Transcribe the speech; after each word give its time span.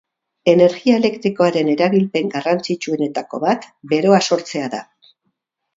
Energia 0.53 0.95
elektrikoaren 1.01 1.69
erabilpen 1.75 2.33
garrantzitsuenetako 2.37 3.45
bat 3.47 3.71
beroa 3.95 4.25
sortzea 4.31 4.75
da. 4.77 4.83